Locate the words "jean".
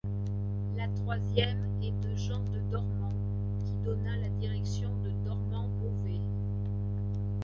2.15-2.39